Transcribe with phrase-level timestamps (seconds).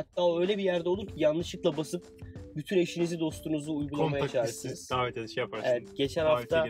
[0.00, 2.06] Hatta öyle bir yerde olur ki yanlışlıkla basıp
[2.56, 4.90] bütün eşinizi dostunuzu uygulamaya Kontak çağırırsınız.
[4.90, 5.68] davet ediş yaparsın.
[5.70, 6.68] Evet, geçen Davet hafta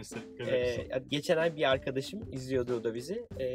[0.50, 3.24] e, geçen ay bir arkadaşım izliyordu o da bizi.
[3.40, 3.46] E,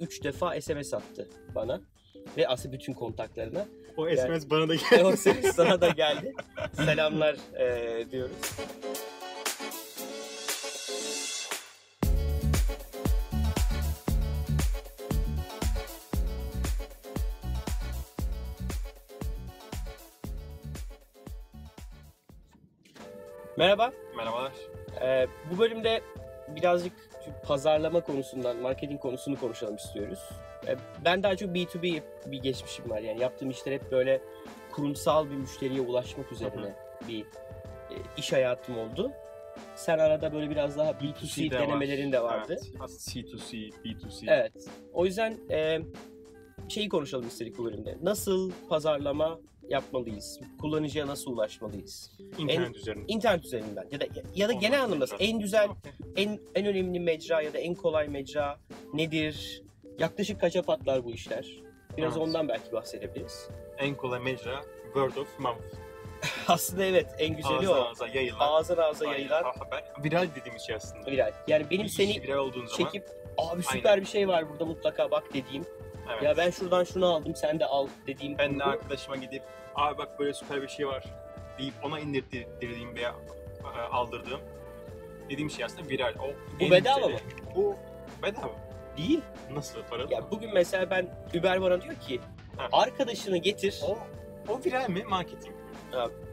[0.00, 1.80] üç defa SMS attı bana
[2.36, 3.66] ve aslında bütün kontaklarına.
[3.96, 5.04] o yani- SMS bana da geldi.
[5.04, 6.34] o ses sana da geldi.
[6.72, 8.36] Selamlar e, diyoruz.
[23.56, 23.92] Merhaba.
[24.16, 24.52] Merhabalar.
[25.02, 26.00] Ee, bu bölümde
[26.48, 26.92] birazcık
[27.46, 30.18] pazarlama konusundan, marketing konusunu konuşalım istiyoruz.
[30.66, 32.98] Ee, ben daha çok B2B bir geçmişim var.
[32.98, 34.20] Yani yaptığım işler hep böyle
[34.72, 36.74] kurumsal bir müşteriye ulaşmak üzerine
[37.08, 37.20] bir
[37.90, 39.12] e, iş hayatım oldu.
[39.76, 41.62] Sen arada böyle biraz daha B2C de var.
[41.62, 42.44] denemelerin de vardı.
[42.48, 42.72] Evet.
[42.80, 44.24] Aslında C2C, B2C.
[44.28, 44.52] Evet.
[44.92, 45.80] O yüzden e,
[46.68, 47.98] şeyi konuşalım istedik bu bölümde.
[48.02, 49.38] Nasıl pazarlama
[49.68, 50.40] yapmalıyız?
[50.60, 52.10] Kullanıcıya nasıl ulaşmalıyız?
[52.38, 53.04] İnternet üzerinden.
[53.08, 54.04] İnternet üzerinden ya da
[54.34, 55.68] ya da Ondan genel anlamda en güzel
[56.16, 58.58] en en önemli mecra ya da en kolay mecra
[58.94, 59.62] nedir?
[59.98, 61.46] Yaklaşık kaça patlar bu işler?
[61.96, 62.28] Biraz Evet.
[62.28, 63.48] ondan belki bahsedebiliriz.
[63.78, 65.62] En kolay mecra word of mouth.
[66.48, 67.84] Aslında evet en güzeli Ağızdan o.
[67.84, 68.38] ağza yayılan.
[68.40, 69.84] Ağza Aynen, yayılan haber.
[70.04, 71.10] Viral dediğimiz şey aslında.
[71.10, 71.32] viral.
[71.48, 72.76] Yani benim Bir seni olduğun zaman.
[72.90, 75.64] çekip abi süper bir şey var burada mutlaka bak dediğim.
[76.12, 76.22] Evet.
[76.22, 78.38] Ya ben şuradan şunu aldım sen de al dediğim.
[78.38, 79.42] Ben de arkadaşıma gidip
[79.74, 81.04] abi bak böyle süper bir şey var
[81.58, 83.14] deyip ona indirdiğim veya
[83.76, 84.40] e, aldırdığım
[85.30, 86.14] dediğim şey aslında viral.
[86.20, 86.28] O
[86.60, 87.12] Bu bedava güzeli.
[87.14, 87.20] mı?
[87.56, 87.76] Bu
[88.22, 88.50] bedava.
[88.98, 89.20] değil.
[89.52, 90.12] Nasıl paralı?
[90.14, 92.20] Ya bugün mesela ben Uber bana diyor ki
[92.56, 92.68] Ha.
[92.72, 93.80] arkadaşını getir.
[93.86, 93.98] o,
[94.52, 95.04] o viral mi?
[95.04, 95.62] Marketing mi?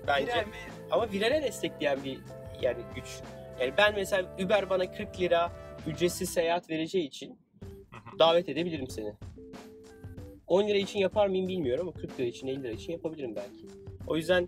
[0.07, 0.53] Bence Viral mi?
[0.91, 2.19] Ama virale destekleyen bir
[2.61, 3.19] yani güç.
[3.59, 5.51] Yani ben mesela Uber bana 40 lira
[5.87, 7.39] ücretsiz seyahat vereceği için
[7.91, 8.19] Hı hı.
[8.19, 9.13] davet edebilirim seni.
[10.47, 13.67] 10 lira için yapar mıyım bilmiyorum ama 40 lira için 50 lira için yapabilirim belki.
[14.07, 14.43] O yüzden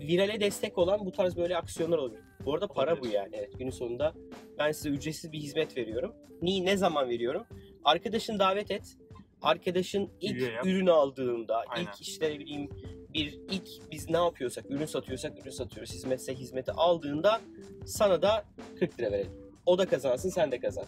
[0.00, 2.22] e, virale destek olan bu tarz böyle aksiyonlar olabilir.
[2.44, 3.30] Bu arada para bu yani.
[3.32, 4.14] Evet, günün sonunda
[4.58, 6.12] ben size ücretsiz bir hizmet veriyorum.
[6.42, 7.44] Ni ne zaman veriyorum?
[7.84, 8.96] Arkadaşın davet et.
[9.42, 10.66] Arkadaşın ilk yap.
[10.66, 11.82] ürünü aldığında, Aynen.
[11.82, 12.70] ilk işte ne bileyim
[13.14, 17.40] bir ilk biz ne yapıyorsak, ürün satıyorsak ürün satıyoruz, hizmetse hizmeti aldığında
[17.86, 18.44] sana da
[18.78, 19.32] 40 lira verelim.
[19.66, 20.84] O da kazansın, sen de kazan.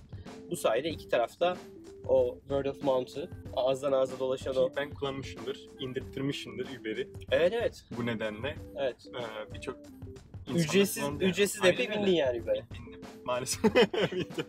[0.50, 1.56] Bu sayede iki tarafta
[2.08, 4.70] o word of mouth'u, ağızdan ağza dolaşan o.
[4.76, 7.08] Ben kullanmışımdır, indirttirmişimdir Uber'i.
[7.30, 9.06] Evet evet, Bu nedenle evet.
[9.06, 9.76] e, birçok
[10.46, 11.30] insan Ücretsiz, kullandı yani.
[11.32, 12.00] ücretsiz Aynen epey öyle.
[12.00, 12.64] bindin yani böyle.
[12.74, 13.00] Bindim.
[13.24, 13.64] Maalesef.
[14.12, 14.46] Bindim.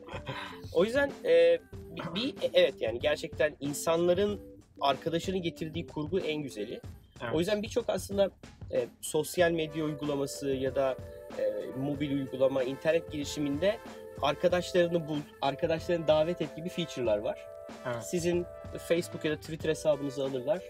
[0.74, 1.60] O yüzden e,
[1.96, 4.42] bir, bir- evet yani gerçekten insanların
[4.82, 6.82] arkadaşını getirdiği kurgu en güzeli.
[7.24, 7.36] Evet.
[7.36, 8.32] O yüzden birçok aslında
[8.72, 10.98] e, sosyal medya uygulaması ya da
[11.40, 11.44] e,
[11.80, 13.78] mobil uygulama, internet girişiminde
[14.24, 17.40] arkadaşlarını bul, arkadaşlarını davet et gibi feature'lar var.
[17.86, 18.04] Evet.
[18.04, 18.46] Sizin
[18.88, 20.62] Facebook ya da Twitter hesabınızı alırlar.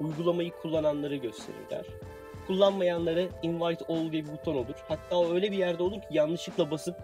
[0.00, 1.86] Uygulamayı kullananları gösterirler.
[2.46, 4.74] Kullanmayanları invite all diye bir buton olur.
[4.88, 6.96] Hatta öyle bir yerde olur ki yanlışlıkla basıp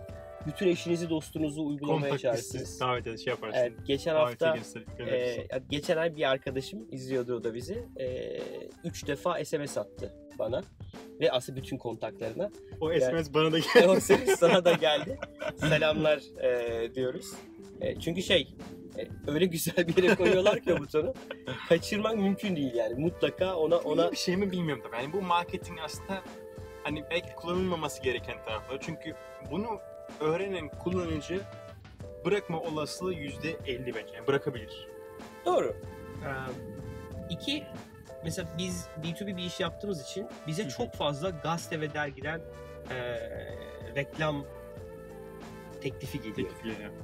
[0.46, 2.80] bütün eşinizi dostunuzu uygulamaya çağırırsınız.
[2.80, 3.58] davet ediş yaparsın.
[3.58, 4.56] Evet, geçen Davet hafta
[5.04, 7.86] ee, geçen ay bir arkadaşım izliyordu o da bizi.
[8.00, 8.40] Ee,
[8.84, 10.62] üç defa SMS attı bana
[11.20, 12.50] ve aslında bütün kontaklarına.
[12.80, 13.88] o yani- SMS bana da geldi.
[13.88, 15.18] o ses sana da geldi.
[15.56, 17.32] Selamlar ee, diyoruz.
[17.80, 18.54] Ee, çünkü şey
[18.98, 21.14] e, öyle güzel bir yere koyuyorlar ki o butonu.
[21.68, 22.94] Kaçırmak mümkün değil yani.
[22.94, 24.96] Mutlaka ona ona İyi bir şey mi bilmiyorum da.
[24.96, 26.22] Yani bu marketing aslında
[26.82, 28.78] hani belki kullanılmaması gereken tarafları.
[28.80, 29.14] Çünkü
[29.50, 29.66] bunu
[30.20, 31.40] öğrenen kullanıcı
[32.24, 34.14] bırakma olasılığı yüzde elli belki.
[34.14, 34.88] Yani bırakabilir.
[35.46, 35.76] Doğru.
[36.24, 36.30] Ee,
[37.30, 37.64] iki,
[38.24, 42.40] mesela biz B2B bir iş yaptığımız için bize çok fazla gazete ve dergiden
[42.90, 43.18] ee,
[43.96, 44.44] reklam
[45.80, 46.48] teklifi geliyor.
[46.48, 46.94] Teklif yani.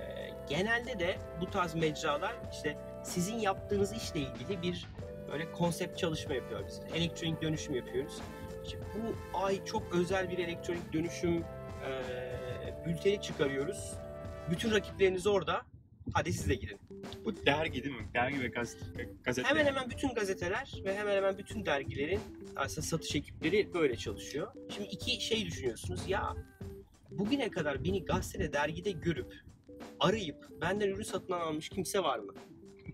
[0.00, 4.86] Ee, genelde de bu tarz mecralar işte sizin yaptığınız işle ilgili bir
[5.32, 6.80] böyle konsept çalışma yapıyor biz.
[6.94, 8.18] Elektronik dönüşüm yapıyoruz.
[8.64, 11.44] İşte bu ay çok özel bir elektronik dönüşüm
[11.86, 13.92] e, bülteni çıkarıyoruz.
[14.50, 15.62] Bütün rakipleriniz orada.
[16.12, 16.78] Hadi siz de girin.
[17.24, 18.08] Bu dergi değil mi?
[18.14, 19.08] Dergi ve gazete.
[19.24, 19.48] gazete.
[19.48, 22.20] Hemen hemen bütün gazeteler ve hemen hemen bütün dergilerin
[22.56, 24.52] aslında satış ekipleri böyle çalışıyor.
[24.74, 26.00] Şimdi iki şey düşünüyorsunuz.
[26.08, 26.34] Ya
[27.10, 29.34] bugüne kadar beni gazetede, dergide görüp
[30.00, 32.34] arayıp benden ürün satın almış kimse var mı?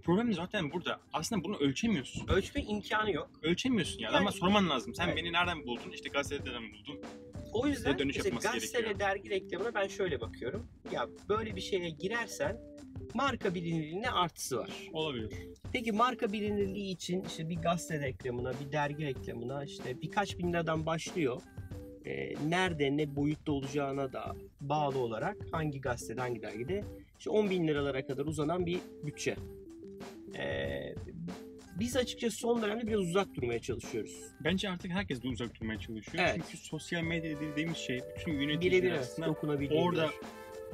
[0.02, 1.00] Problem zaten burada.
[1.12, 2.28] Aslında bunu ölçemiyorsun.
[2.28, 3.30] Ölçme imkanı yok.
[3.42, 4.94] Ölçemiyorsun yani, Yani- ama sorman lazım.
[4.94, 5.16] Sen Evet.
[5.16, 5.90] beni nereden buldun?
[5.90, 7.00] İşte gazeteden buldun?
[7.52, 10.66] O yüzden dönüş mesela gazete ve dergi reklamına ben şöyle bakıyorum.
[10.92, 12.56] Ya böyle bir şeye girersen
[13.14, 14.70] marka bilinirliğine artısı var.
[14.92, 15.32] Olabilir.
[15.72, 20.86] Peki marka bilinirliği için işte bir gazete reklamına, bir dergi reklamına işte birkaç bin liradan
[20.86, 21.42] başlıyor.
[22.06, 26.84] Ee, nerede, ne boyutta olacağına da bağlı olarak hangi gazetede, hangi dergide
[27.18, 29.36] işte 10 bin liralara kadar uzanan bir bütçe.
[30.38, 30.94] Ee,
[31.80, 34.20] biz açıkçası son dönemde biraz uzak durmaya çalışıyoruz.
[34.44, 36.24] Bence artık herkes de uzak durmaya çalışıyor.
[36.26, 36.34] Evet.
[36.34, 40.10] Çünkü sosyal medya dediğimiz şey bütün yöneticiler aslında dokunabildiği orada.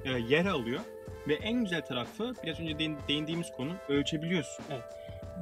[0.04, 0.80] E, yer alıyor.
[1.28, 4.64] Ve en güzel tarafı biraz önce değin- değindiğimiz konu ölçebiliyorsun.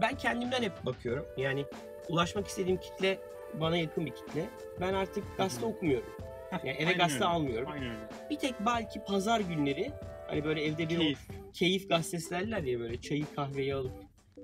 [0.03, 1.27] Ben kendimden hep bakıyorum.
[1.37, 1.65] Yani
[2.09, 3.19] ulaşmak istediğim kitle
[3.61, 4.45] bana yakın bir kitle.
[4.81, 6.09] Ben artık gazete okumuyorum.
[6.65, 7.69] Yani eve gazete almıyorum.
[7.73, 7.99] Aynen öyle.
[8.31, 9.93] Bir tek belki pazar günleri
[10.29, 11.19] hani böyle evde bir Keyif.
[11.53, 13.93] keyif gazetesi derler ya böyle çayı kahveyi alıp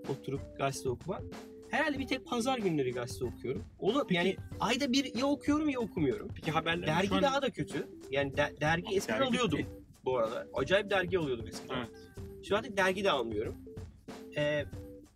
[0.08, 1.22] oturup gazete okumak.
[1.70, 3.64] Herhalde bir tek pazar günleri gazete okuyorum.
[3.80, 6.28] O da Peki- yani ayda bir ya okuyorum ya okumuyorum.
[6.34, 7.22] Peki haberler Dergi an...
[7.22, 7.88] daha da kötü.
[8.10, 9.60] Yani de- dergi eskiden alıyordum.
[10.04, 10.46] Bu arada.
[10.54, 11.76] Acayip dergi alıyordum eskiden.
[11.76, 11.88] Evet.
[12.44, 13.56] Şimdi artık dergi de almıyorum.
[14.36, 14.64] Ee,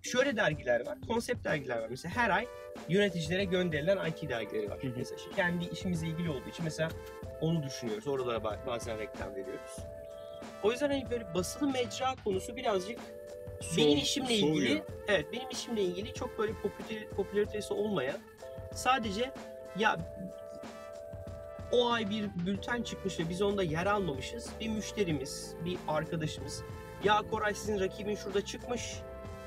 [0.03, 0.99] şöyle dergiler var.
[1.09, 1.87] Konsept dergiler var.
[1.91, 2.47] Mesela her ay
[2.89, 4.83] yöneticilere gönderilen IT dergileri var.
[4.83, 4.93] Hı hı.
[4.97, 6.89] Mesela işte kendi işimizle ilgili olduğu için mesela
[7.41, 8.07] onu düşünüyoruz.
[8.09, 9.77] Oralara ba- bazen reklam veriyoruz.
[10.63, 12.99] O yüzden hani böyle basılı mecra konusu birazcık
[13.77, 14.57] benim Soğuk- işimle soğuyor.
[14.57, 18.17] ilgili evet benim işimle ilgili çok böyle popüler, popülaritesi olmayan
[18.75, 19.31] sadece
[19.79, 19.97] ya
[21.73, 24.51] o ay bir bülten çıkmış ve biz onda yer almamışız.
[24.61, 26.63] Bir müşterimiz, bir arkadaşımız
[27.05, 28.95] ya Koray sizin rakibin şurada çıkmış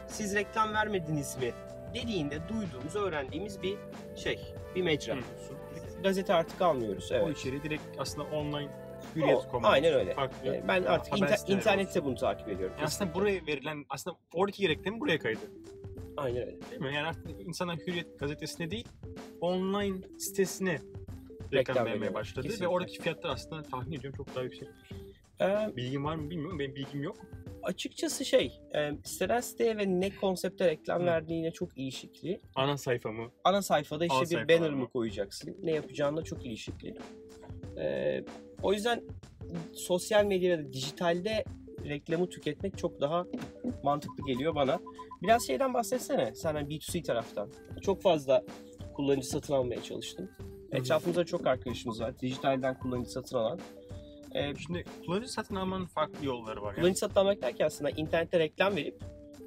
[0.08, 1.52] siz reklam vermediniz mi
[1.94, 3.78] dediğinde duyduğumuz, öğrendiğimiz bir
[4.16, 4.40] şey,
[4.75, 5.16] bir mecra.
[5.16, 5.19] Hı.
[6.04, 7.12] Gazete artık almıyoruz.
[7.12, 7.38] O Evet.
[7.38, 9.66] içeriği direkt aslında online O, hürriyet.com.
[9.66, 10.14] aynen öyle.
[10.14, 10.56] Farklı.
[10.56, 12.75] Ee, Ben artık haber inter- internette bunu takip ediyorum.
[12.78, 15.40] Yani aslında buraya verilen, aslında oradaki reklam buraya kaydı.
[16.18, 16.58] Aynen öyle.
[16.72, 16.96] Değil mi?
[16.96, 18.88] Yani artık insanlar Hürriyet gazetesine değil,
[19.42, 20.80] online sitesine
[21.53, 22.41] reklam, Reklam vermeye başladı.
[22.41, 22.65] Kesinlikle.
[22.65, 24.67] Ve oradaki fiyatlar aslında tahmin ediyorum çok daha yüksek.
[25.41, 26.59] Ee, Bilgin var mı bilmiyorum.
[26.59, 27.17] Benim bilgim yok.
[27.63, 31.05] açıkçası şey, e, siteden siteye ve ne konsepte reklam Hı.
[31.05, 32.41] verdiğine çok ilişkili.
[32.55, 33.31] Ana sayfamı.
[33.44, 34.77] Ana sayfada işte Ana bir banner mı?
[34.77, 36.95] mı koyacaksın, ne yapacağınla çok ilişkili.
[37.77, 38.23] Ee,
[38.61, 39.03] o yüzden
[39.73, 41.44] sosyal medyada, dijitalde
[41.85, 43.25] reklamı tüketmek çok daha
[43.83, 44.79] mantıklı geliyor bana.
[45.21, 47.49] Biraz şeyden bahsetsene, sen hani B2C taraftan.
[47.81, 48.44] Çok fazla
[48.95, 50.29] kullanıcı satın almaya çalıştım.
[50.72, 53.60] Etrafımızda çok arkadaşımız var, dijitalden kullanıcı satın alan.
[54.36, 56.75] Ee, Şimdi kullanıcı satın almanın farklı yolları var.
[56.75, 59.02] Kullanıcı satın almak derken aslında internette reklam verip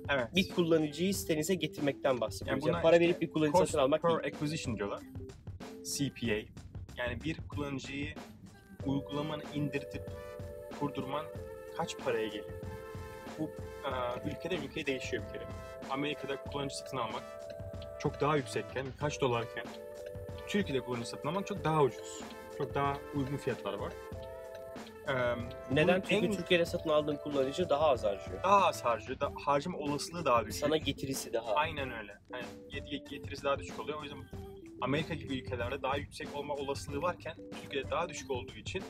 [0.08, 0.26] Evet.
[0.36, 2.66] bir kullanıcıyı sitenize getirmekten bahsediyoruz.
[2.66, 4.34] Yani Yani, para işte verip bir kullanıcı Cost satın almak per değil.
[4.34, 5.00] acquisition diyorlar.
[5.96, 6.26] CPA.
[6.96, 8.14] Yani bir kullanıcıyı
[8.86, 10.02] uygulamanı indirtip
[10.80, 11.24] kurdurman
[11.76, 12.62] kaç paraya geliyor?
[13.38, 15.44] Bu e, ülkeden ülkeye değişiyor bir kere.
[15.90, 17.22] Amerika'da kullanıcı satın almak
[18.00, 19.64] çok daha yüksekken, kaç dolarken
[20.50, 22.20] Türkiye'de kullanıcı satın almak çok daha ucuz.
[22.58, 23.92] Çok daha uygun fiyatlar var.
[25.08, 25.14] E,
[25.74, 26.00] Neden?
[26.08, 28.42] Çünkü en- Türkiye'de satın aldığın kullanıcı daha az harcıyor.
[28.42, 30.60] daha az harcıyor, da, harcama olasılığı daha düşük.
[30.60, 31.54] Sana getirisi daha.
[31.54, 32.18] Aynen öyle.
[32.32, 33.98] Yani get- getirisi daha düşük oluyor.
[34.00, 34.18] O yüzden
[34.80, 38.82] Amerika gibi ülkelerde daha yüksek olma olasılığı varken Türkiye'de daha düşük olduğu için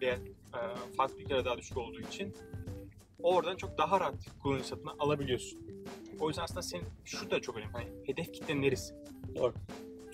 [0.00, 0.60] ve e,
[0.96, 2.36] farklı ülkelerde daha düşük olduğu için
[3.22, 5.60] oradan çok daha rahat kullanıcı satın alabiliyorsun.
[6.20, 7.72] O yüzden aslında senin şu da çok önemli.
[7.72, 8.94] Hani hedef kitlen neresi?
[9.36, 9.54] Doğru.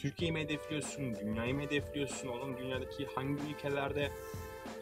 [0.05, 1.15] Türkiye'yi mi hedefliyorsun?
[1.15, 2.29] Dünyayı mı hedefliyorsun?
[2.29, 4.11] Oğlum dünyadaki hangi ülkelerde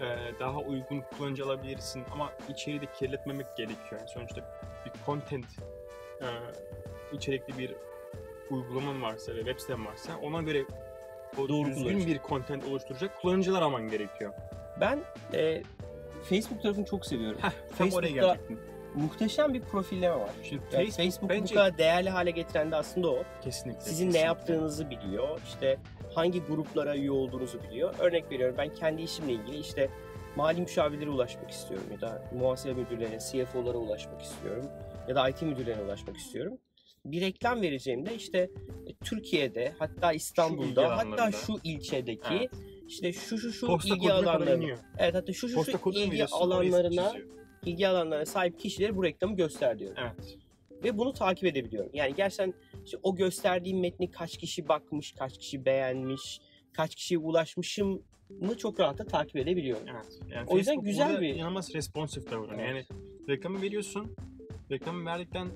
[0.00, 0.06] e,
[0.40, 2.02] daha uygun kullanıcı alabilirsin?
[2.12, 4.00] Ama içeriği de kirletmemek gerekiyor.
[4.00, 5.46] Yani sonuçta bir content
[6.20, 6.26] e,
[7.12, 7.74] içerikli bir
[8.50, 10.64] uygulaman varsa ve web siten varsa ona göre
[11.38, 14.32] o Doğru düzgün bir content oluşturacak kullanıcılar alman gerekiyor.
[14.80, 15.04] Ben
[15.34, 15.62] e,
[16.22, 17.38] Facebook tarafını çok seviyorum.
[17.42, 18.60] Heh, tam oraya gelecektim.
[18.94, 20.30] Muhteşem bir profilleme var.
[20.42, 23.22] Şimdi Yani Facebook Facebook bence bu kadar değerli hale getiren de aslında o.
[23.44, 23.80] kesinlikle.
[23.80, 24.18] Sizin ne kesinlikle.
[24.26, 25.40] yaptığınızı biliyor.
[25.46, 25.78] İşte
[26.14, 27.94] hangi gruplara üye olduğunuzu biliyor.
[27.98, 29.90] Örnek veriyorum ben kendi işimle ilgili işte
[30.36, 34.66] mali müşavirlere ulaşmak istiyorum ya da muhasebe müdürlerine, CFO'lara ulaşmak istiyorum
[35.08, 36.58] ya da IT müdürlerine ulaşmak istiyorum.
[37.04, 38.50] Bir reklam vereceğimde işte
[39.04, 41.32] Türkiye'de hatta İstanbul'da hatta alanlarında.
[41.32, 42.50] şu ilçedeki Evet.
[42.88, 47.12] işte şu şu şu Posta ilgi alanlarına evet hatta şu şu Posta şu ilgi alanlarına.
[47.66, 50.38] İlgi alanlarına sahip kişileri bu reklamı göster diyorum Evet.
[50.84, 51.90] ve bunu takip edebiliyorum.
[51.94, 52.54] Yani gerçekten
[52.84, 56.40] işte o gösterdiğim metni kaç kişi bakmış, kaç kişi beğenmiş,
[56.72, 59.86] kaç kişiye ulaşmışım mı çok rahatla takip edebiliyorum.
[59.94, 60.20] Evet.
[60.30, 62.68] Yani O yüzden Facebook güzel bir- inanılmaz responsif davranıyor.
[62.68, 62.86] Evet.
[62.90, 64.16] Yani reklamı veriyorsun.
[64.70, 65.48] Reklamı verdikten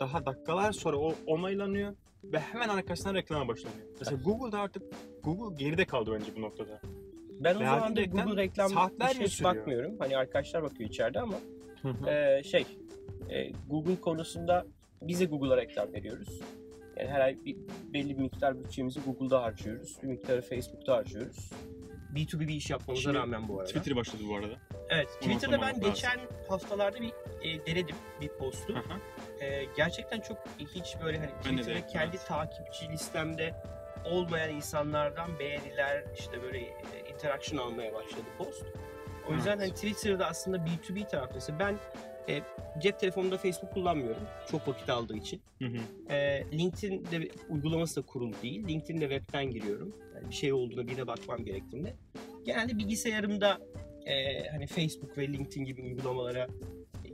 [0.00, 3.80] daha dakikalar sonra o onaylanıyor ve hemen arkasından reklama başlanıyor.
[3.98, 4.82] Mesela Google'da artık
[5.22, 6.80] Google geride kaldı bence bu noktada.
[7.40, 8.70] Ben o Verdiğim zaman da Google reklam
[9.20, 9.96] hiç bakmıyorum.
[9.98, 11.36] Hani arkadaşlar bakıyor içeride ama
[12.10, 12.66] e, şey
[13.30, 14.66] e, Google konusunda
[15.02, 16.40] biz de Google'a reklam veriyoruz.
[16.96, 17.56] Yani her ay bir,
[17.92, 19.96] belli bir miktar bütçemizi Google'da harcıyoruz.
[20.02, 21.50] Bir miktarı Facebook'ta harcıyoruz.
[22.14, 23.68] B2B bir iş yapmamıza Şimdi rağmen bu arada.
[23.68, 24.54] Twitter başladı bu arada.
[24.88, 25.82] Evet, Twitter'da ben lazım.
[25.82, 27.12] geçen haftalarda bir
[27.42, 28.74] e, denedim bir postu.
[29.40, 30.38] E, gerçekten çok
[30.74, 32.26] hiç böyle hani Twitter'da kendi evet.
[32.26, 33.54] takipçi listemde
[34.04, 38.64] olmayan insanlardan beğeniler işte böyle e, interaction almaya başladı post.
[39.30, 39.60] O yüzden Evet.
[39.60, 41.34] hani Twitter'da aslında B2B tarafı.
[41.34, 41.78] Mesela ben
[42.78, 44.22] Cep telefonunda Facebook kullanmıyorum.
[44.50, 45.40] Çok vakit aldığı için.
[45.58, 45.76] Hı hı.
[46.14, 48.68] Ee, LinkedIn'de uygulaması da kurulu değil.
[48.68, 49.94] LinkedIn'de webten giriyorum.
[50.14, 51.94] Yani bir şey olduğuna birine bakmam gerektiğinde.
[52.44, 53.58] Genelde bilgisayarımda
[54.06, 56.48] e, hani Facebook ve LinkedIn gibi uygulamalara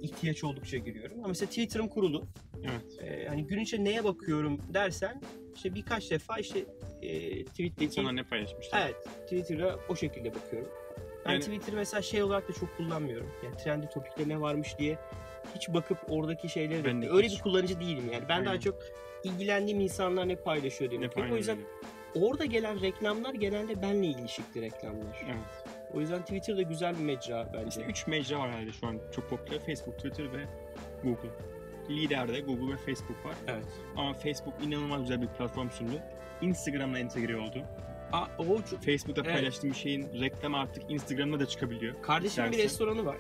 [0.03, 1.19] ihtiyaç oldukça giriyorum.
[1.19, 2.25] Ama mesela Twitter'ım kurulu.
[2.63, 3.03] Evet.
[3.03, 5.23] Ee, hani gün içinde neye bakıyorum dersen
[5.55, 6.59] işte birkaç defa işte
[7.03, 8.83] e, tweet'teki İnsanlar ne paylaşmışlar?
[8.85, 10.69] Evet, Twitter'a o şekilde bakıyorum.
[11.27, 13.31] Ben Yani- Twitter'ı mesela şey olarak da çok kullanmıyorum.
[13.45, 14.99] Yani trendi topikte ne varmış diye
[15.55, 17.37] hiç bakıp oradaki şeyleri Ben de öyle hiç.
[17.39, 18.25] bir kullanıcı değilim yani.
[18.29, 18.61] Ben daha Aynen.
[18.61, 18.79] çok
[19.25, 21.33] ilgilendiğim insanlar ne paylaşıyor diye bakıyorum.
[21.33, 21.59] O yüzden
[22.15, 25.23] orada gelen reklamlar genelde benle ilişikli reklamlar.
[25.27, 25.75] Evet.
[25.95, 27.69] O yüzden Twitter da güzel bir mecra bence.
[27.69, 29.59] İşte üç mecra var herhalde şu an çok popüler.
[29.67, 30.45] Facebook, Twitter ve
[31.05, 31.29] Google.
[31.91, 33.35] Liderde Google ve Facebook var.
[33.47, 33.67] Evet.
[33.97, 36.01] Ama Facebook inanılmaz güzel bir platform sundu.
[36.43, 37.65] Instagram'la entegre oldu.
[38.13, 38.83] Aa, o çok...
[38.83, 39.35] Facebook'ta Evet.
[39.35, 42.03] paylaştığım bir şeyin reklamı artık Instagram'da da çıkabiliyor.
[42.03, 43.19] Kardeşimin bir restoranı var.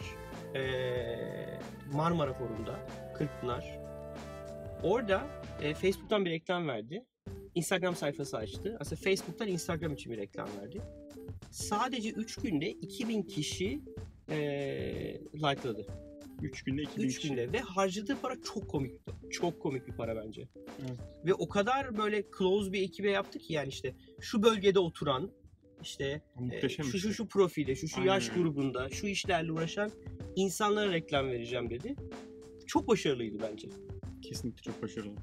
[0.55, 1.59] Ee,
[1.93, 2.79] Marmara Forum'da.
[3.15, 3.79] Kırkpınar.
[4.83, 5.27] Orada
[5.62, 7.05] e, Facebook'tan bir reklam verdi.
[7.55, 8.77] Instagram sayfası açtı.
[8.81, 10.83] Aslında Facebook'tan Instagram için bir reklam verdi.
[11.50, 13.81] Sadece 3 günde 2000 kişi
[14.29, 14.39] e,
[15.35, 15.87] likeladı.
[16.43, 17.29] 3 günde 2000 3 kişi.
[17.29, 18.93] günde ve harcadığı para çok komik.
[19.31, 20.49] Çok komik bir para bence.
[20.81, 20.99] Evet.
[21.27, 25.31] Ve o kadar böyle close bir ekibe yaptı ki yani işte şu bölgede oturan
[25.83, 27.13] işte e, şu şu şey.
[27.13, 29.91] şu profilde, şu şu Aynen yaş grubunda, şu işlerle uğraşan
[30.37, 31.95] insanlara reklam vereceğim dedi.
[32.67, 33.69] Çok başarılıydı bence.
[34.23, 35.15] Kesinlikle çok başarılı.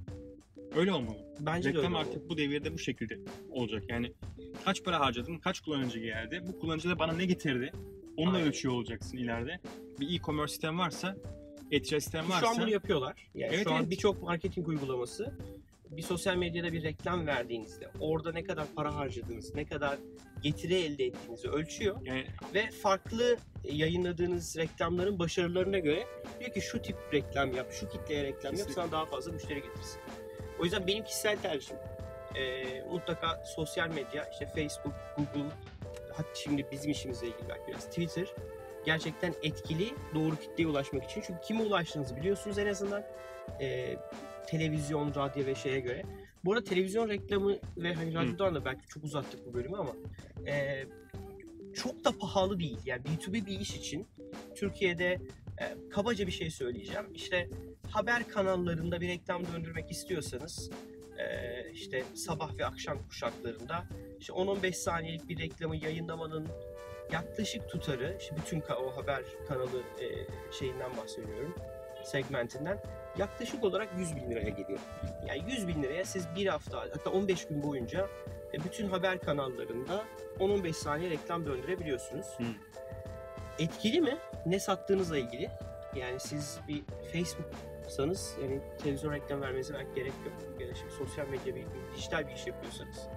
[0.75, 1.33] Öyle olmalı.
[1.39, 2.29] Bence de Reklam öyle artık oldu.
[2.29, 3.19] bu devirde bu şekilde
[3.49, 3.83] olacak.
[3.89, 4.13] Yani
[4.65, 7.71] kaç para harcadın, kaç kullanıcı geldi, bu kullanıcı da bana ne getirdi?
[8.17, 8.47] Onu da Aynen.
[8.47, 9.59] ölçüyor olacaksın ileride.
[9.99, 11.15] Bir e-commerce sistem varsa,
[11.71, 13.27] e-ticaret sistem varsa Şu an bunu yapıyorlar.
[13.35, 13.89] Yani Evet, şu an evet.
[13.91, 15.37] birçok marketing uygulaması
[15.89, 19.97] bir sosyal medyada bir reklam verdiğinizde orada ne kadar para harcadığınız, ne kadar
[20.43, 26.07] getiri elde ettiğinizi ölçüyor yani ve farklı yayınladığınız reklamların başarılarına göre
[26.39, 28.73] diyor ki şu tip reklam yap, şu kitleye reklam yap Kesinlikle.
[28.73, 29.99] sana daha fazla müşteri getirsin.
[30.59, 31.77] O yüzden benim kişisel tercihim
[32.35, 35.49] e, mutlaka sosyal medya, işte Facebook, Google,
[36.17, 38.27] hatta şimdi bizim işimizle ilgili belki biraz Twitter
[38.85, 41.21] gerçekten etkili doğru kitleye ulaşmak için.
[41.27, 43.03] Çünkü kime ulaştığınızı biliyorsunuz en azından
[43.61, 43.97] e,
[44.47, 46.03] televizyon, radyo ve şeye göre.
[46.45, 49.93] Bu arada televizyon reklamı ve hani radyodan da belki çok uzattık bu bölümü ama
[50.47, 50.85] e,
[51.73, 52.79] çok da pahalı değil.
[52.85, 54.07] Yani B2B bir iş için
[54.55, 55.21] Türkiye'de
[55.57, 57.05] e, kabaca bir şey söyleyeceğim.
[57.13, 57.49] İşte
[57.89, 60.69] haber kanallarında bir reklam döndürmek istiyorsanız
[61.19, 63.83] e, işte sabah ve akşam kuşaklarında
[64.19, 66.47] işte 10-15 saniyelik bir reklamı yayınlamanın
[67.11, 70.07] yaklaşık tutarı, işte bütün o haber kanalı e,
[70.53, 71.55] şeyinden bahsediyorum,
[72.03, 72.79] segmentinden
[73.17, 74.79] yaklaşık olarak 100 bin liraya geliyor.
[75.27, 78.07] Yani 100 bin liraya siz bir hafta hatta 15 gün boyunca
[78.53, 80.05] e, bütün haber kanallarında
[80.39, 82.27] 10-15 saniye reklam döndürebiliyorsunuz.
[82.37, 82.43] Hı.
[83.59, 84.17] Etkili mi?
[84.45, 85.49] Ne sattığınızla ilgili.
[85.95, 86.83] Yani siz bir
[87.87, 90.59] Facebook'sanız yani televizyon reklam vermenize belki gerek yok.
[90.61, 91.65] Ya da şimdi sosyal medya bir,
[91.95, 93.07] dijital bir iş yapıyorsanız.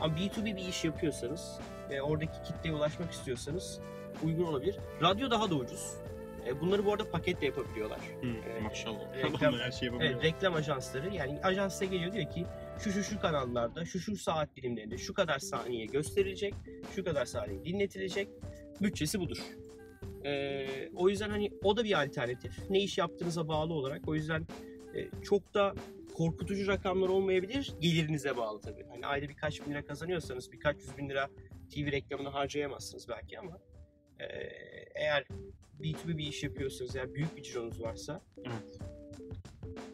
[0.00, 1.58] Ama B2B bir iş yapıyorsanız
[1.90, 3.80] ve oradaki kitleye ulaşmak istiyorsanız
[4.24, 4.76] uygun olabilir.
[5.02, 5.94] Radyo daha da ucuz.
[6.46, 7.98] E, Bunları bu arada paketle yapabiliyorlar.
[8.20, 8.62] hı, Evet.
[8.62, 9.14] maşallah.
[9.22, 9.92] Reklam- her şeyi.
[10.00, 12.46] Evet, reklam ajansları yani ajans size geliyor diyor ki
[12.78, 16.54] şu şu şu kanallarda şu şu saat dilimlerinde şu kadar saniye gösterilecek,
[16.96, 18.28] şu kadar saniye dinletilecek.
[18.82, 19.38] Bütçesi budur.
[20.24, 22.70] Ee, o yüzden hani o da bir alternatif.
[22.70, 24.08] Ne iş yaptığınıza bağlı olarak.
[24.08, 24.46] O yüzden
[24.94, 25.74] e, çok da
[26.14, 27.72] korkutucu rakamlar olmayabilir.
[27.80, 28.86] Gelirinize bağlı tabii.
[28.90, 31.28] Hani ayda birkaç bin lira kazanıyorsanız birkaç yüz bin lira
[31.74, 33.58] TV reklamına harcayamazsınız belki ama
[34.20, 34.24] e,
[34.94, 35.24] eğer
[35.80, 38.78] B2B bir iş yapıyorsanız eğer büyük bir cironuz varsa Evet.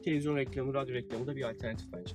[0.04, 2.14] televizyon reklamı, radyo reklamı da bir alternatif bence.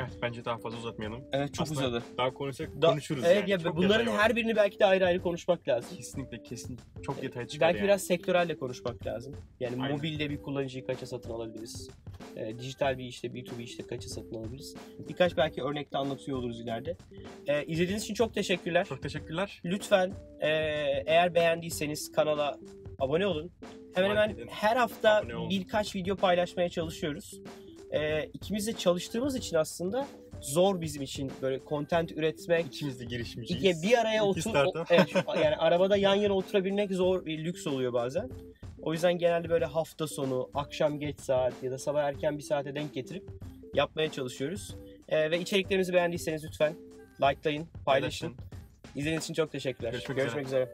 [0.00, 1.24] Evet, bence daha fazla uzatmayalım.
[1.32, 2.02] Evet çok Aslında uzadı.
[2.18, 3.50] Daha konuşsak Da- konuşuruz evet yani.
[3.50, 5.96] ya Çok bunların her birini belki de ayrı ayrı konuşmak lazım.
[5.96, 7.84] Kesinlikle kesin çok detay çıkar Belki yani.
[7.84, 9.36] biraz sektörelle konuşmak lazım.
[9.60, 9.96] Yani Aynen.
[9.96, 11.90] mobilde bir kullanıcıyı kaça satın alabiliriz?
[12.36, 14.76] Ee, dijital bir işte B2B işte kaça satın alabiliriz?
[15.08, 16.96] Birkaç belki örnekte anlatıyor oluruz ileride.
[17.46, 18.84] Ee, izlediğiniz için çok teşekkürler.
[18.84, 19.60] Çok teşekkürler.
[19.64, 20.48] Lütfen e,
[21.06, 22.58] eğer beğendiyseniz kanala
[22.98, 23.50] abone olun.
[23.94, 27.40] Hemen hemen her hafta birkaç video paylaşmaya çalışıyoruz.
[27.92, 30.06] E, ikimiz de çalıştığımız için aslında
[30.40, 32.66] zor bizim için böyle content üretmek.
[32.66, 33.64] İkimiz de girişimciyiz.
[33.64, 37.92] İki, bir araya otur, o- evet, yani arabada yan yana oturabilmek zor bir lüks oluyor
[37.92, 38.30] bazen.
[38.82, 42.74] O yüzden genelde böyle hafta sonu, akşam geç saat ya da sabah erken bir saate
[42.74, 43.24] denk getirip
[43.74, 44.76] yapmaya çalışıyoruz.
[45.08, 46.74] E, ve içeriklerimizi beğendiyseniz lütfen
[47.22, 48.26] likelayın, paylaşın.
[48.28, 48.34] Paylaşın.
[48.96, 49.90] İzlediğiniz için çok teşekkürler.
[49.92, 50.68] Görüşmek Görüşmek üzere.